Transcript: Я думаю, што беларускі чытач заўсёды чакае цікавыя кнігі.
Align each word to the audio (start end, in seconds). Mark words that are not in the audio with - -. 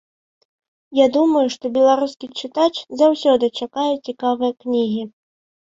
Я 0.99 1.05
думаю, 1.17 1.43
што 1.57 1.65
беларускі 1.75 2.31
чытач 2.41 2.71
заўсёды 3.03 3.53
чакае 3.63 3.89
цікавыя 4.05 4.51
кнігі. 4.67 5.01